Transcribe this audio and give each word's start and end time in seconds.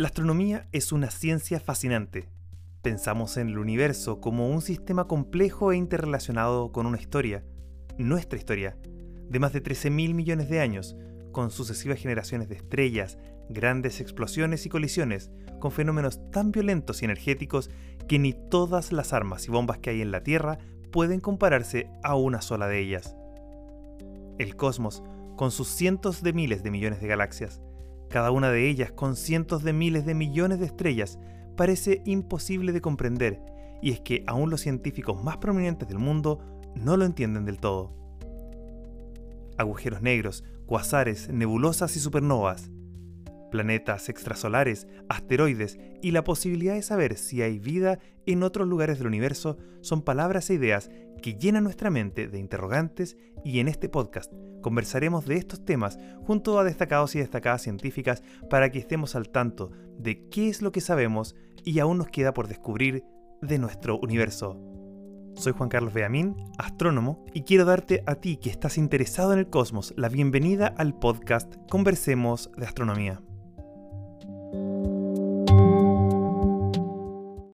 La 0.00 0.06
astronomía 0.06 0.66
es 0.72 0.92
una 0.92 1.10
ciencia 1.10 1.60
fascinante. 1.60 2.26
Pensamos 2.80 3.36
en 3.36 3.50
el 3.50 3.58
universo 3.58 4.18
como 4.18 4.48
un 4.48 4.62
sistema 4.62 5.06
complejo 5.06 5.72
e 5.72 5.76
interrelacionado 5.76 6.72
con 6.72 6.86
una 6.86 6.98
historia, 6.98 7.44
nuestra 7.98 8.38
historia, 8.38 8.78
de 9.28 9.38
más 9.38 9.52
de 9.52 9.62
13.000 9.62 10.14
millones 10.14 10.48
de 10.48 10.60
años, 10.60 10.96
con 11.32 11.50
sucesivas 11.50 12.00
generaciones 12.00 12.48
de 12.48 12.54
estrellas, 12.54 13.18
grandes 13.50 14.00
explosiones 14.00 14.64
y 14.64 14.70
colisiones, 14.70 15.30
con 15.58 15.70
fenómenos 15.70 16.30
tan 16.30 16.50
violentos 16.50 17.02
y 17.02 17.04
energéticos 17.04 17.68
que 18.08 18.18
ni 18.18 18.32
todas 18.32 18.92
las 18.92 19.12
armas 19.12 19.48
y 19.48 19.50
bombas 19.50 19.80
que 19.80 19.90
hay 19.90 20.00
en 20.00 20.12
la 20.12 20.22
Tierra 20.22 20.56
pueden 20.92 21.20
compararse 21.20 21.90
a 22.02 22.14
una 22.14 22.40
sola 22.40 22.68
de 22.68 22.78
ellas. 22.78 23.16
El 24.38 24.56
cosmos, 24.56 25.02
con 25.36 25.50
sus 25.50 25.68
cientos 25.68 26.22
de 26.22 26.32
miles 26.32 26.62
de 26.62 26.70
millones 26.70 27.02
de 27.02 27.06
galaxias, 27.06 27.60
cada 28.10 28.32
una 28.32 28.50
de 28.50 28.68
ellas 28.68 28.92
con 28.92 29.16
cientos 29.16 29.62
de 29.62 29.72
miles 29.72 30.04
de 30.04 30.14
millones 30.14 30.58
de 30.58 30.66
estrellas, 30.66 31.18
parece 31.56 32.02
imposible 32.04 32.72
de 32.72 32.80
comprender, 32.80 33.40
y 33.80 33.92
es 33.92 34.00
que 34.00 34.24
aún 34.26 34.50
los 34.50 34.60
científicos 34.60 35.22
más 35.22 35.38
prominentes 35.38 35.88
del 35.88 35.98
mundo 35.98 36.40
no 36.74 36.96
lo 36.96 37.04
entienden 37.04 37.44
del 37.44 37.58
todo. 37.58 37.96
Agujeros 39.56 40.02
negros, 40.02 40.44
cuasares, 40.66 41.28
nebulosas 41.28 41.96
y 41.96 42.00
supernovas, 42.00 42.70
planetas 43.50 44.08
extrasolares, 44.08 44.86
asteroides 45.08 45.78
y 46.02 46.10
la 46.10 46.24
posibilidad 46.24 46.74
de 46.74 46.82
saber 46.82 47.16
si 47.16 47.42
hay 47.42 47.58
vida 47.58 47.98
en 48.26 48.42
otros 48.42 48.66
lugares 48.66 48.98
del 48.98 49.06
universo 49.06 49.56
son 49.82 50.02
palabras 50.02 50.50
e 50.50 50.54
ideas 50.54 50.90
que 51.20 51.34
llenan 51.34 51.64
nuestra 51.64 51.90
mente 51.90 52.28
de 52.28 52.38
interrogantes 52.38 53.16
y 53.44 53.60
en 53.60 53.68
este 53.68 53.88
podcast 53.88 54.32
conversaremos 54.62 55.26
de 55.26 55.36
estos 55.36 55.64
temas 55.64 55.98
junto 56.22 56.58
a 56.58 56.64
destacados 56.64 57.14
y 57.14 57.18
destacadas 57.18 57.62
científicas 57.62 58.22
para 58.48 58.70
que 58.70 58.78
estemos 58.78 59.16
al 59.16 59.30
tanto 59.30 59.70
de 59.98 60.28
qué 60.28 60.48
es 60.48 60.62
lo 60.62 60.72
que 60.72 60.80
sabemos 60.80 61.34
y 61.64 61.78
aún 61.78 61.98
nos 61.98 62.08
queda 62.08 62.32
por 62.32 62.48
descubrir 62.48 63.04
de 63.40 63.58
nuestro 63.58 63.98
universo. 63.98 64.58
Soy 65.34 65.52
Juan 65.52 65.68
Carlos 65.68 65.94
Beamín, 65.94 66.36
astrónomo, 66.58 67.24
y 67.32 67.42
quiero 67.42 67.64
darte 67.64 68.02
a 68.06 68.16
ti 68.16 68.36
que 68.36 68.50
estás 68.50 68.76
interesado 68.76 69.32
en 69.32 69.38
el 69.38 69.48
cosmos 69.48 69.94
la 69.96 70.08
bienvenida 70.08 70.66
al 70.66 70.98
podcast 70.98 71.54
Conversemos 71.70 72.50
de 72.56 72.66
Astronomía. 72.66 73.22